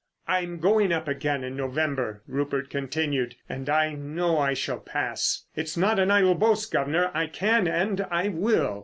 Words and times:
"I'm 0.27 0.57
going 0.57 0.91
up 0.91 1.07
again 1.07 1.43
in 1.43 1.55
November," 1.55 2.23
Rupert 2.25 2.71
continued. 2.71 3.35
"And 3.47 3.69
I 3.69 3.93
know 3.93 4.39
I 4.39 4.55
shall 4.55 4.79
pass. 4.79 5.45
It's 5.55 5.77
not 5.77 5.99
an 5.99 6.09
idle 6.09 6.33
boast, 6.33 6.71
guv'nor. 6.73 7.11
I 7.15 7.27
can, 7.27 7.67
and 7.67 8.01
I 8.09 8.29
will." 8.29 8.79